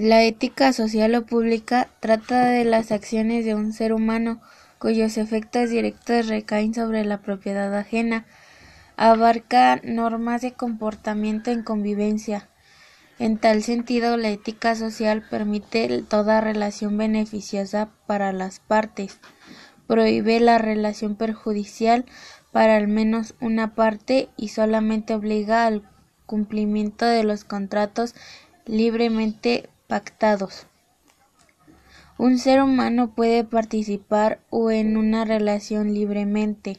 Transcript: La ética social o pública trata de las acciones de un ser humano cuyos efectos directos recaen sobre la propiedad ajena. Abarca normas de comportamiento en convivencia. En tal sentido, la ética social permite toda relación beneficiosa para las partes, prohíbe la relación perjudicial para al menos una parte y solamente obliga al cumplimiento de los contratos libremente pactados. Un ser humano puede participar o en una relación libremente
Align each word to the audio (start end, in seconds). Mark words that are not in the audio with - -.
La 0.00 0.22
ética 0.22 0.72
social 0.72 1.12
o 1.16 1.26
pública 1.26 1.88
trata 1.98 2.44
de 2.44 2.64
las 2.64 2.92
acciones 2.92 3.44
de 3.44 3.56
un 3.56 3.72
ser 3.72 3.92
humano 3.92 4.40
cuyos 4.78 5.18
efectos 5.18 5.70
directos 5.70 6.28
recaen 6.28 6.72
sobre 6.72 7.04
la 7.04 7.20
propiedad 7.20 7.76
ajena. 7.76 8.24
Abarca 8.96 9.80
normas 9.82 10.40
de 10.40 10.52
comportamiento 10.52 11.50
en 11.50 11.64
convivencia. 11.64 12.48
En 13.18 13.38
tal 13.38 13.64
sentido, 13.64 14.16
la 14.16 14.28
ética 14.28 14.76
social 14.76 15.26
permite 15.28 16.04
toda 16.08 16.40
relación 16.40 16.96
beneficiosa 16.96 17.88
para 18.06 18.32
las 18.32 18.60
partes, 18.60 19.18
prohíbe 19.88 20.38
la 20.38 20.58
relación 20.58 21.16
perjudicial 21.16 22.04
para 22.52 22.76
al 22.76 22.86
menos 22.86 23.34
una 23.40 23.74
parte 23.74 24.28
y 24.36 24.50
solamente 24.50 25.14
obliga 25.14 25.66
al 25.66 25.82
cumplimiento 26.24 27.04
de 27.04 27.24
los 27.24 27.42
contratos 27.42 28.14
libremente 28.64 29.68
pactados. 29.88 30.66
Un 32.18 32.38
ser 32.38 32.62
humano 32.62 33.14
puede 33.14 33.42
participar 33.42 34.40
o 34.50 34.70
en 34.70 34.96
una 34.96 35.24
relación 35.24 35.94
libremente 35.94 36.78